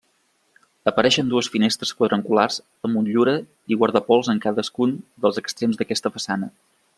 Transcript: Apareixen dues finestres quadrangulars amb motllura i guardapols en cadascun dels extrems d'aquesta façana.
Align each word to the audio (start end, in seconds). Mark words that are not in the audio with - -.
Apareixen 0.91 1.27
dues 1.33 1.49
finestres 1.55 1.91
quadrangulars 1.99 2.57
amb 2.89 2.93
motllura 2.95 3.35
i 3.75 3.77
guardapols 3.83 4.33
en 4.35 4.41
cadascun 4.47 4.97
dels 5.27 5.41
extrems 5.43 5.79
d'aquesta 5.83 6.15
façana. 6.19 6.51